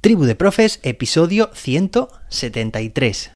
[0.00, 3.32] Tribu de Profes, episodio 173.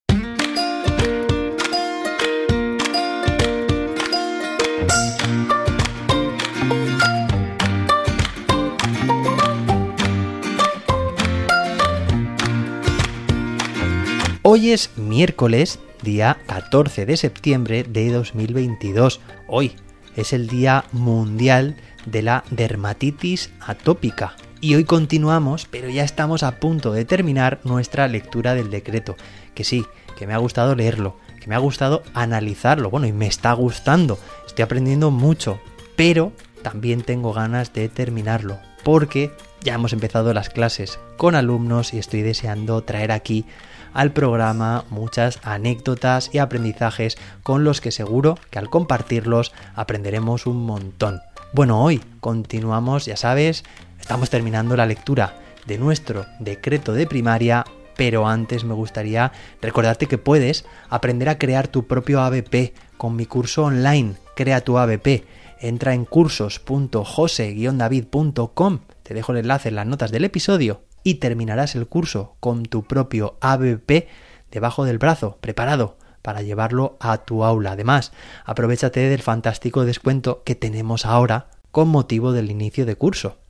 [14.42, 19.20] Hoy es miércoles, día 14 de septiembre de 2022.
[19.48, 19.72] Hoy
[20.14, 21.74] es el Día Mundial
[22.06, 24.36] de la Dermatitis Atópica.
[24.64, 29.16] Y hoy continuamos, pero ya estamos a punto de terminar nuestra lectura del decreto.
[29.56, 29.84] Que sí,
[30.16, 34.20] que me ha gustado leerlo, que me ha gustado analizarlo, bueno, y me está gustando,
[34.46, 35.58] estoy aprendiendo mucho,
[35.96, 39.32] pero también tengo ganas de terminarlo, porque
[39.64, 43.46] ya hemos empezado las clases con alumnos y estoy deseando traer aquí
[43.92, 50.64] al programa muchas anécdotas y aprendizajes con los que seguro que al compartirlos aprenderemos un
[50.64, 51.20] montón.
[51.52, 53.64] Bueno, hoy continuamos, ya sabes,
[54.02, 57.64] estamos terminando la lectura de nuestro decreto de primaria,
[57.96, 59.30] pero antes me gustaría
[59.62, 64.78] recordarte que puedes aprender a crear tu propio ABP con mi curso online, Crea tu
[64.78, 65.24] ABP.
[65.60, 71.86] Entra en cursos.jose-david.com, te dejo el enlace en las notas del episodio y terminarás el
[71.86, 74.08] curso con tu propio ABP
[74.50, 77.70] debajo del brazo, preparado para llevarlo a tu aula.
[77.72, 78.12] Además,
[78.44, 83.41] aprovechate del fantástico descuento que tenemos ahora con motivo del inicio de curso.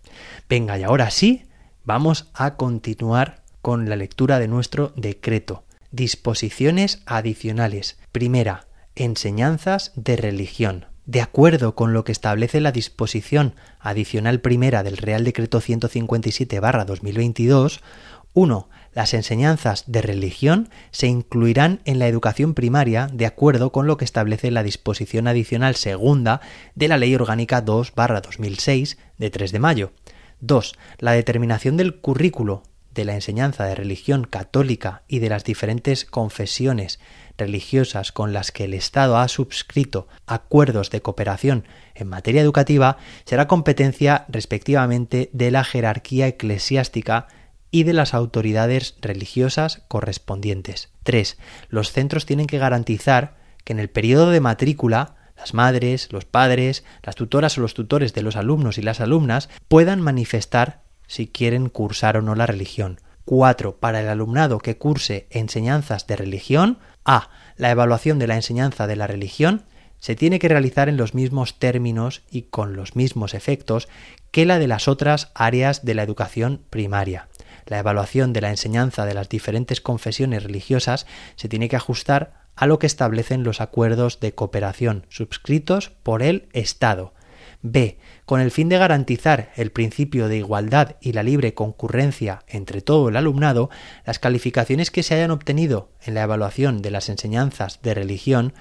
[0.49, 1.45] Venga, y ahora sí,
[1.85, 5.65] vamos a continuar con la lectura de nuestro decreto.
[5.91, 7.99] Disposiciones adicionales.
[8.13, 10.87] Primera, enseñanzas de religión.
[11.05, 17.81] De acuerdo con lo que establece la disposición adicional primera del Real Decreto 157-2022,
[18.35, 18.69] 1.
[18.95, 24.05] Las enseñanzas de religión se incluirán en la educación primaria de acuerdo con lo que
[24.05, 26.41] establece la disposición adicional segunda
[26.75, 29.93] de la Ley Orgánica 2-2006 de 3 de mayo.
[30.43, 30.75] 2.
[30.99, 37.01] La determinación del currículo de la enseñanza de religión católica y de las diferentes confesiones
[37.39, 41.65] religiosas con las que el Estado ha suscrito acuerdos de cooperación
[41.95, 47.29] en materia educativa será competencia respectivamente de la jerarquía eclesiástica
[47.71, 50.91] y de las autoridades religiosas correspondientes.
[51.05, 51.39] 3.
[51.69, 56.85] Los centros tienen que garantizar que en el periodo de matrícula las madres, los padres,
[57.03, 61.69] las tutoras o los tutores de los alumnos y las alumnas puedan manifestar si quieren
[61.69, 63.01] cursar o no la religión.
[63.25, 63.79] 4.
[63.79, 67.31] Para el alumnado que curse enseñanzas de religión, A.
[67.57, 69.65] La evaluación de la enseñanza de la religión
[69.99, 73.89] se tiene que realizar en los mismos términos y con los mismos efectos
[74.31, 77.27] que la de las otras áreas de la educación primaria.
[77.67, 81.05] La evaluación de la enseñanza de las diferentes confesiones religiosas
[81.35, 86.49] se tiene que ajustar a lo que establecen los acuerdos de cooperación suscritos por el
[86.53, 87.13] Estado.
[87.63, 87.99] B.
[88.25, 93.09] Con el fin de garantizar el principio de igualdad y la libre concurrencia entre todo
[93.09, 93.71] el alumnado,
[94.05, 98.53] las calificaciones que se hayan obtenido en la evaluación de las enseñanzas de religión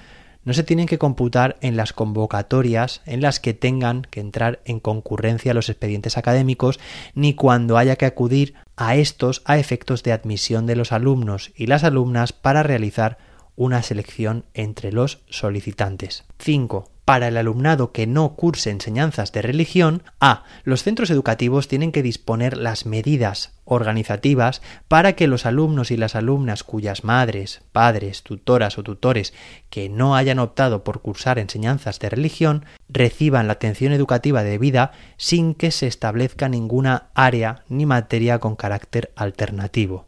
[0.43, 4.79] no se tienen que computar en las convocatorias en las que tengan que entrar en
[4.79, 6.79] concurrencia los expedientes académicos,
[7.13, 11.67] ni cuando haya que acudir a estos a efectos de admisión de los alumnos y
[11.67, 13.17] las alumnas para realizar
[13.55, 16.25] una selección entre los solicitantes.
[16.39, 20.45] 5 para el alumnado que no curse enseñanzas de religión, A.
[20.63, 26.15] Los centros educativos tienen que disponer las medidas organizativas para que los alumnos y las
[26.15, 29.33] alumnas cuyas madres, padres, tutoras o tutores
[29.69, 35.53] que no hayan optado por cursar enseñanzas de religión reciban la atención educativa debida sin
[35.53, 40.05] que se establezca ninguna área ni materia con carácter alternativo.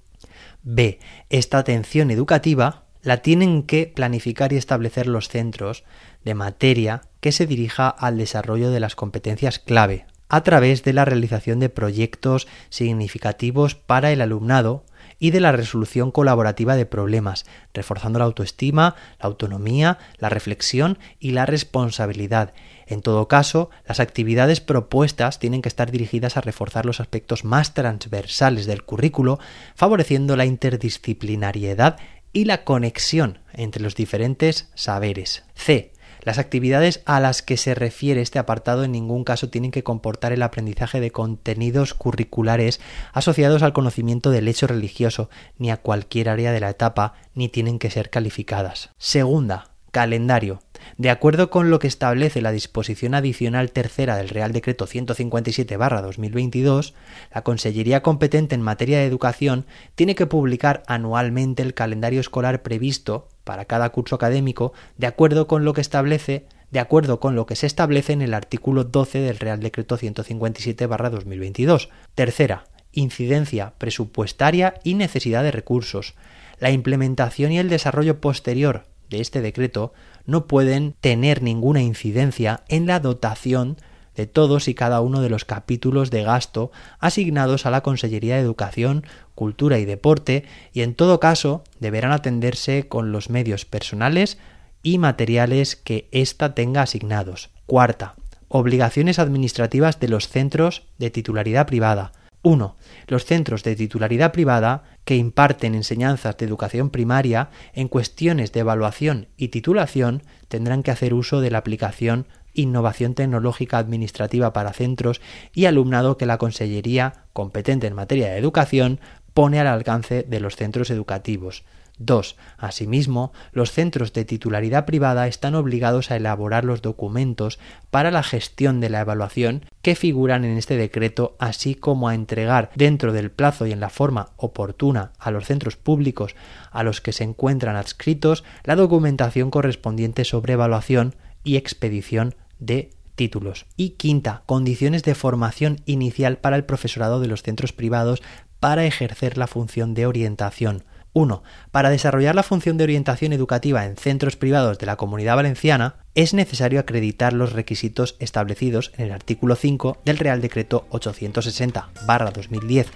[0.62, 1.00] B.
[1.30, 5.84] Esta atención educativa la tienen que planificar y establecer los centros
[6.24, 11.06] de materia que se dirija al desarrollo de las competencias clave, a través de la
[11.06, 14.86] realización de proyectos significativos para el alumnado
[15.20, 21.32] y de la resolución colaborativa de problemas, reforzando la autoestima, la autonomía, la reflexión y
[21.32, 22.54] la responsabilidad.
[22.88, 27.74] En todo caso, las actividades propuestas tienen que estar dirigidas a reforzar los aspectos más
[27.74, 29.40] transversales del currículo,
[29.76, 31.98] favoreciendo la interdisciplinariedad
[32.34, 35.44] y la conexión entre los diferentes saberes.
[35.56, 35.94] C.
[36.24, 40.32] Las actividades a las que se refiere este apartado en ningún caso tienen que comportar
[40.32, 42.80] el aprendizaje de contenidos curriculares
[43.12, 47.78] asociados al conocimiento del hecho religioso, ni a cualquier área de la etapa, ni tienen
[47.78, 48.92] que ser calificadas.
[48.98, 50.60] Segunda, calendario.
[50.98, 56.94] De acuerdo con lo que establece la disposición adicional tercera del Real Decreto 157-2022,
[57.34, 63.30] la Consellería competente en materia de educación tiene que publicar anualmente el calendario escolar previsto
[63.44, 67.56] para cada curso académico de acuerdo con lo que establece de acuerdo con lo que
[67.56, 71.90] se establece en el artículo 12 del Real Decreto 157-2022.
[72.16, 76.16] Tercera, incidencia presupuestaria y necesidad de recursos.
[76.58, 79.94] La implementación y el desarrollo posterior de este decreto
[80.26, 83.78] no pueden tener ninguna incidencia en la dotación
[84.16, 88.42] de todos y cada uno de los capítulos de gasto asignados a la Consellería de
[88.42, 89.06] Educación,
[89.36, 94.38] Cultura y Deporte y en todo caso deberán atenderse con los medios personales
[94.82, 97.50] y materiales que ésta tenga asignados.
[97.66, 98.16] Cuarta,
[98.50, 102.12] obligaciones administrativas de los centros de titularidad privada.
[102.44, 102.76] 1.
[103.08, 109.30] Los centros de titularidad privada que imparten enseñanzas de educación primaria en cuestiones de evaluación
[109.38, 115.22] y titulación tendrán que hacer uso de la aplicación Innovación Tecnológica Administrativa para Centros
[115.54, 119.00] y Alumnado que la Consellería, competente en materia de educación,
[119.34, 121.64] pone al alcance de los centros educativos.
[122.00, 122.36] 2.
[122.58, 127.60] Asimismo, los centros de titularidad privada están obligados a elaborar los documentos
[127.92, 132.72] para la gestión de la evaluación que figuran en este decreto, así como a entregar
[132.76, 136.36] dentro del plazo y en la forma oportuna a los centros públicos
[136.72, 143.66] a los que se encuentran adscritos la documentación correspondiente sobre evaluación y expedición de títulos.
[143.78, 148.22] Y quinta, condiciones de formación inicial para el profesorado de los centros privados
[148.60, 150.84] para ejercer la función de orientación.
[151.14, 151.44] 1.
[151.72, 156.34] Para desarrollar la función de orientación educativa en centros privados de la Comunidad Valenciana, es
[156.34, 162.88] necesario acreditar los requisitos establecidos en el artículo 5 del Real Decreto 860-2010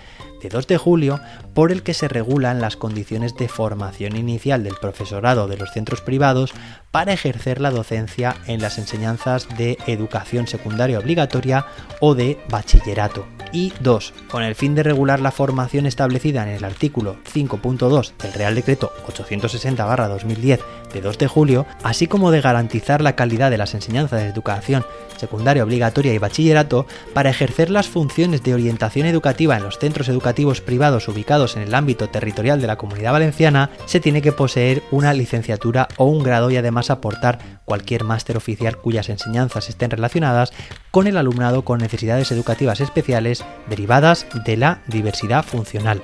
[0.42, 1.19] de 2 de julio,
[1.54, 6.02] por el que se regulan las condiciones de formación inicial del profesorado de los centros
[6.02, 6.54] privados
[6.92, 11.66] para ejercer la docencia en las enseñanzas de educación secundaria obligatoria
[12.02, 13.37] o de bachillerato.
[13.52, 14.14] Y 2.
[14.30, 18.92] Con el fin de regular la formación establecida en el artículo 5.2 del Real Decreto
[19.08, 20.60] 860-2010
[20.94, 24.86] de 2 de julio, así como de garantizar la calidad de las enseñanzas de educación
[25.18, 30.62] secundaria obligatoria y bachillerato para ejercer las funciones de orientación educativa en los centros educativos
[30.62, 35.13] privados ubicados en el ámbito territorial de la Comunidad Valenciana, se tiene que poseer una
[35.13, 40.54] licenciatura o un grado y además aportar cualquier máster oficial cuyas enseñanzas estén relacionadas
[40.92, 46.01] con el alumnado con necesidades educativas especiales derivadas de la diversidad funcional.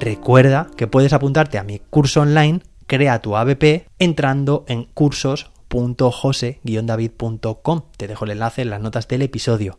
[0.00, 7.82] Recuerda que puedes apuntarte a mi curso online Crea tu ABP entrando en cursos.jose-david.com.
[7.98, 9.78] Te dejo el enlace en las notas del episodio.